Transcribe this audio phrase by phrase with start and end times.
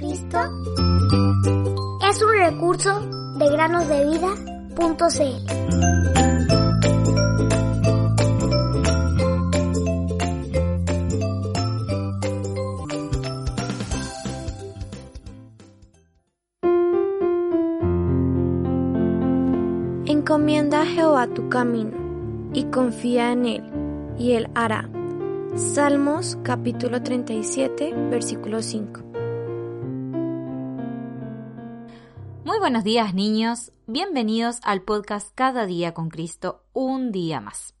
[0.00, 0.38] Día con Cristo
[2.08, 3.00] es un recurso
[3.38, 4.30] de granosdevida.cl.
[20.06, 21.92] Encomienda a Jehová tu camino
[22.52, 23.62] y confía en él,
[24.18, 24.88] y él hará.
[25.56, 29.09] Salmos capítulo 37, versículo 5.
[32.60, 37.74] Buenos días niños, bienvenidos al podcast Cada día con Cristo, un día más.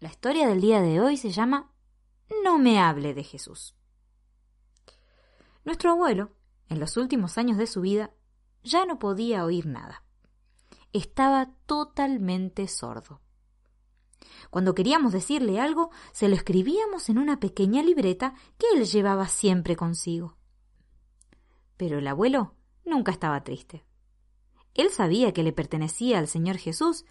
[0.00, 1.70] La historia del día de hoy se llama
[2.42, 3.76] No me hable de Jesús.
[5.64, 6.32] Nuestro abuelo,
[6.68, 8.14] en los últimos años de su vida,
[8.64, 10.02] ya no podía oír nada.
[10.92, 13.20] Estaba totalmente sordo.
[14.50, 19.76] Cuando queríamos decirle algo, se lo escribíamos en una pequeña libreta que él llevaba siempre
[19.76, 20.36] consigo.
[21.76, 23.84] Pero el abuelo nunca estaba triste.
[24.74, 27.04] Él sabía que le pertenecía al Señor Jesús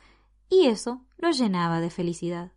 [0.50, 2.52] y eso lo llenaba de felicidad.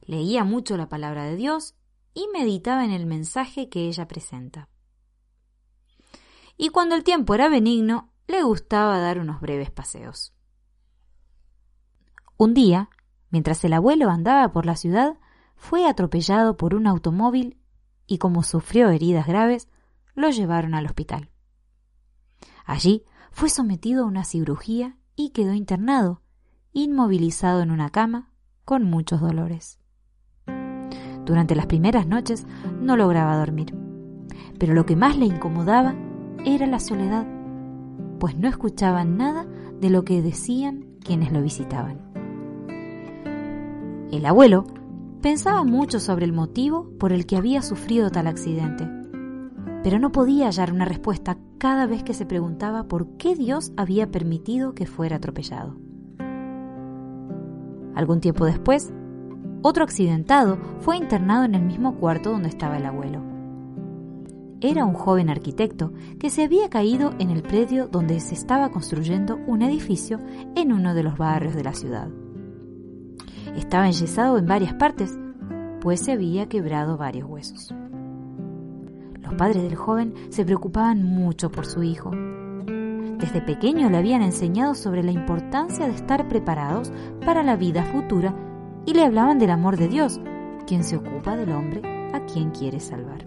[0.00, 1.74] Leía mucho la palabra de Dios
[2.14, 4.68] y meditaba en el mensaje que ella presenta.
[6.56, 10.34] Y cuando el tiempo era benigno, le gustaba dar unos breves paseos.
[12.36, 12.90] Un día,
[13.30, 15.18] mientras el abuelo andaba por la ciudad,
[15.56, 17.58] fue atropellado por un automóvil
[18.06, 19.68] y como sufrió heridas graves,
[20.14, 21.29] lo llevaron al hospital.
[22.70, 26.22] Allí fue sometido a una cirugía y quedó internado,
[26.72, 28.30] inmovilizado en una cama,
[28.64, 29.80] con muchos dolores.
[31.26, 32.46] Durante las primeras noches
[32.80, 33.74] no lograba dormir,
[34.60, 35.96] pero lo que más le incomodaba
[36.44, 37.26] era la soledad,
[38.20, 39.48] pues no escuchaba nada
[39.80, 41.98] de lo que decían quienes lo visitaban.
[44.12, 44.64] El abuelo
[45.20, 48.99] pensaba mucho sobre el motivo por el que había sufrido tal accidente,
[49.82, 54.10] pero no podía hallar una respuesta cada vez que se preguntaba por qué Dios había
[54.10, 55.76] permitido que fuera atropellado.
[57.94, 58.92] Algún tiempo después,
[59.62, 63.22] otro accidentado fue internado en el mismo cuarto donde estaba el abuelo.
[64.62, 69.38] Era un joven arquitecto que se había caído en el predio donde se estaba construyendo
[69.46, 70.18] un edificio
[70.54, 72.08] en uno de los barrios de la ciudad.
[73.56, 75.18] Estaba enyesado en varias partes,
[75.80, 77.74] pues se había quebrado varios huesos.
[79.30, 82.10] Los padres del joven se preocupaban mucho por su hijo.
[82.10, 86.92] Desde pequeño le habían enseñado sobre la importancia de estar preparados
[87.24, 88.34] para la vida futura
[88.86, 90.20] y le hablaban del amor de Dios,
[90.66, 91.80] quien se ocupa del hombre
[92.12, 93.24] a quien quiere salvar.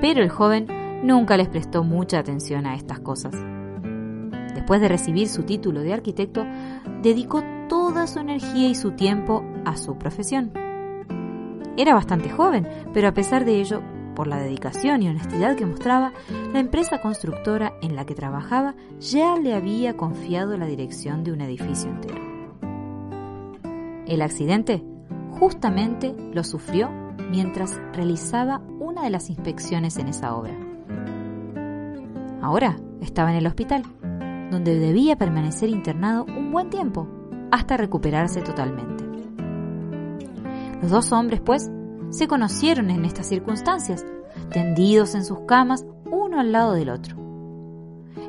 [0.00, 0.66] Pero el joven
[1.02, 3.34] nunca les prestó mucha atención a estas cosas.
[4.54, 6.46] Después de recibir su título de arquitecto,
[7.02, 10.50] dedicó toda su energía y su tiempo a su profesión.
[11.76, 13.82] Era bastante joven, pero a pesar de ello,
[14.18, 16.12] por la dedicación y honestidad que mostraba,
[16.52, 21.40] la empresa constructora en la que trabajaba ya le había confiado la dirección de un
[21.40, 22.20] edificio entero.
[24.08, 24.82] El accidente
[25.38, 26.90] justamente lo sufrió
[27.30, 30.56] mientras realizaba una de las inspecciones en esa obra.
[32.42, 33.84] Ahora estaba en el hospital,
[34.50, 37.06] donde debía permanecer internado un buen tiempo,
[37.52, 39.04] hasta recuperarse totalmente.
[40.82, 41.70] Los dos hombres, pues,
[42.10, 44.04] se conocieron en estas circunstancias,
[44.50, 47.16] tendidos en sus camas uno al lado del otro.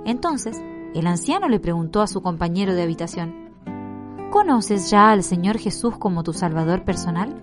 [0.06, 0.62] Entonces,
[0.94, 3.50] el anciano le preguntó a su compañero de habitación,
[4.32, 7.42] ¿Conoces ya al Señor Jesús como tu Salvador personal?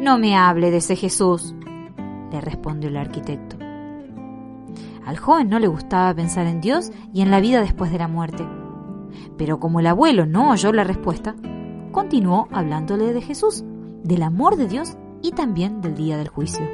[0.00, 1.54] No me hable de ese Jesús,
[2.30, 3.56] le respondió el arquitecto.
[5.04, 8.08] Al joven no le gustaba pensar en Dios y en la vida después de la
[8.08, 8.46] muerte.
[9.36, 11.34] Pero como el abuelo no oyó la respuesta,
[11.92, 13.64] continuó hablándole de Jesús,
[14.02, 16.66] del amor de Dios y también del día del juicio.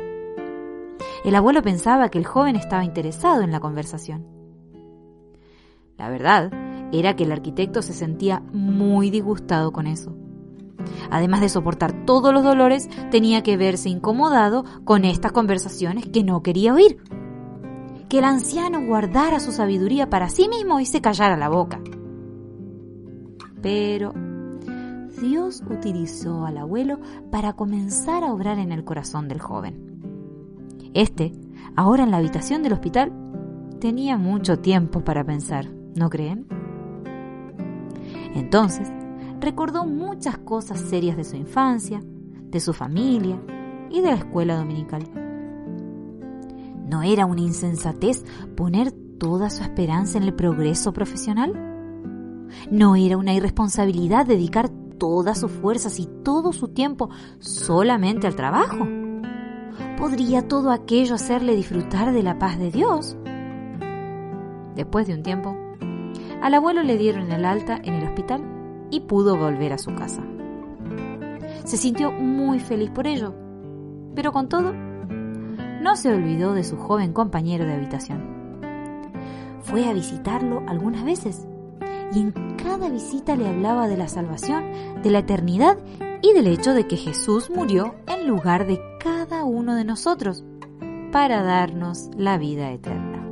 [1.24, 4.26] El abuelo pensaba que el joven estaba interesado en la conversación.
[5.96, 6.52] La verdad
[6.92, 10.14] era que el arquitecto se sentía muy disgustado con eso.
[11.10, 16.42] Además de soportar todos los dolores, tenía que verse incomodado con estas conversaciones que no
[16.42, 16.98] quería oír.
[18.08, 21.80] Que el anciano guardara su sabiduría para sí mismo y se callara la boca.
[23.60, 24.14] Pero
[25.20, 27.00] Dios utilizó al abuelo
[27.30, 29.88] para comenzar a obrar en el corazón del joven.
[30.94, 31.32] Este,
[31.76, 33.12] ahora en la habitación del hospital,
[33.80, 36.46] tenía mucho tiempo para pensar, ¿no creen?
[38.34, 38.90] Entonces,
[39.40, 43.40] recordó muchas cosas serias de su infancia, de su familia
[43.90, 45.02] y de la escuela dominical.
[46.88, 48.24] ¿No era una insensatez
[48.56, 51.52] poner toda su esperanza en el progreso profesional?
[52.70, 58.86] ¿No era una irresponsabilidad dedicar todas sus fuerzas y todo su tiempo solamente al trabajo?
[59.96, 63.16] ¿Podría todo aquello hacerle disfrutar de la paz de Dios?
[64.76, 65.56] Después de un tiempo,
[66.42, 68.42] al abuelo le dieron el alta en el hospital
[68.90, 70.22] y pudo volver a su casa.
[71.64, 73.34] Se sintió muy feliz por ello,
[74.14, 78.58] pero con todo, no se olvidó de su joven compañero de habitación.
[79.62, 81.47] Fue a visitarlo algunas veces
[82.14, 84.64] y en cada visita le hablaba de la salvación,
[85.02, 85.78] de la eternidad
[86.22, 90.44] y del hecho de que Jesús murió en lugar de cada uno de nosotros
[91.12, 93.30] para darnos la vida eterna.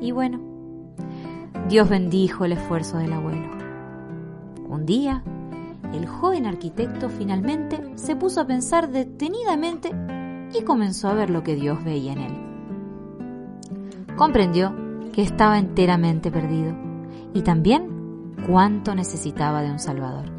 [0.00, 0.40] Y bueno,
[1.68, 3.48] Dios bendijo el esfuerzo del abuelo.
[4.68, 5.22] Un día,
[5.92, 9.90] el joven arquitecto finalmente se puso a pensar detenidamente
[10.54, 12.32] y comenzó a ver lo que Dios veía en él.
[14.16, 14.74] Comprendió
[15.12, 16.74] que estaba enteramente perdido
[17.34, 20.30] y también cuánto necesitaba de un Salvador.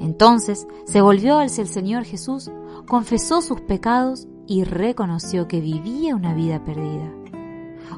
[0.00, 2.50] Entonces se volvió hacia el Señor Jesús,
[2.86, 7.10] confesó sus pecados y reconoció que vivía una vida perdida.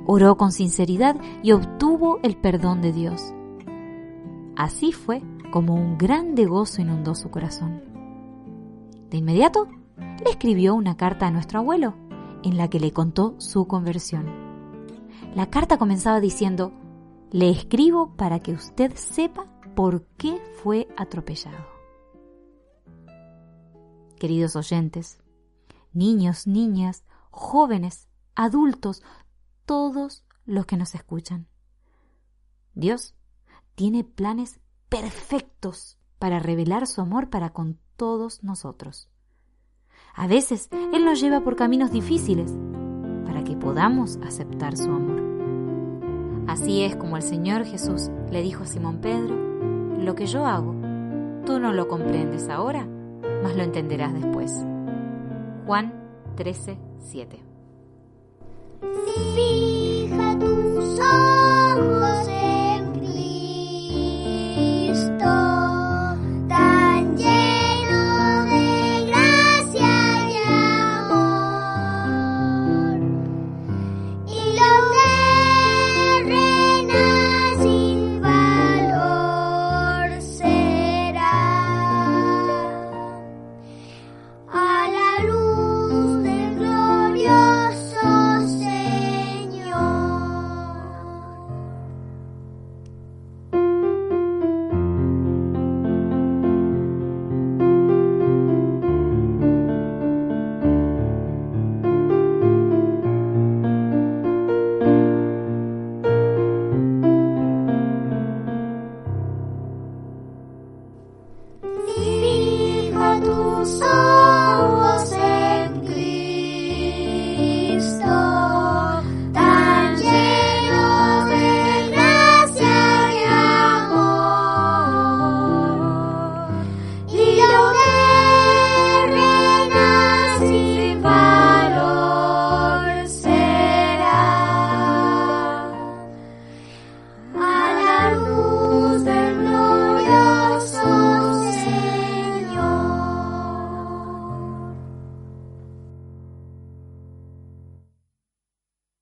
[0.07, 3.33] Oró con sinceridad y obtuvo el perdón de Dios.
[4.57, 7.83] Así fue como un grande gozo inundó su corazón.
[9.11, 11.95] De inmediato, le escribió una carta a nuestro abuelo,
[12.43, 14.44] en la que le contó su conversión.
[15.35, 16.73] La carta comenzaba diciendo,
[17.33, 21.67] le escribo para que usted sepa por qué fue atropellado.
[24.17, 25.19] Queridos oyentes,
[25.93, 29.03] niños, niñas, jóvenes, adultos,
[29.67, 31.49] todos los que nos escuchan.
[32.75, 33.17] Dios
[33.75, 39.11] tiene planes perfectos para revelar su amor para con todos nosotros.
[40.15, 42.53] A veces Él nos lleva por caminos difíciles
[43.25, 45.24] para que podamos aceptar su amor.
[46.55, 49.35] Así es como el Señor Jesús le dijo a Simón Pedro,
[49.99, 50.73] lo que yo hago,
[51.45, 52.87] tú no lo comprendes ahora,
[53.43, 54.65] mas lo entenderás después.
[55.67, 55.93] Juan
[56.37, 57.43] 13, 7.
[59.35, 62.29] Fija tus ojos